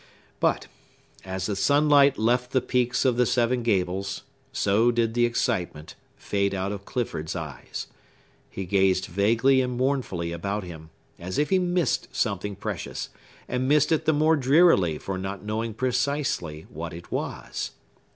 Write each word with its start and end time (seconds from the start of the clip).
But, 0.39 0.65
as 1.23 1.45
the 1.45 1.55
sunlight 1.55 2.17
left 2.17 2.53
the 2.53 2.59
peaks 2.61 3.05
of 3.05 3.17
the 3.17 3.25
Seven 3.27 3.61
Gables, 3.61 4.23
so 4.51 4.89
did 4.89 5.13
the 5.13 5.25
excitement 5.27 5.93
fade 6.17 6.55
out 6.55 6.71
of 6.71 6.85
Clifford's 6.85 7.35
eyes. 7.35 7.85
He 8.49 8.65
gazed 8.65 9.05
vaguely 9.05 9.61
and 9.61 9.77
mournfully 9.77 10.31
about 10.31 10.63
him, 10.63 10.89
as 11.19 11.37
if 11.37 11.51
he 11.51 11.59
missed 11.59 12.07
something 12.11 12.55
precious, 12.55 13.09
and 13.47 13.67
missed 13.67 13.91
it 13.91 14.05
the 14.05 14.11
more 14.13 14.35
drearily 14.35 14.97
for 14.97 15.19
not 15.19 15.43
knowing 15.43 15.75
precisely 15.75 16.65
what 16.71 16.93
it 16.95 17.11
was. 17.11 17.69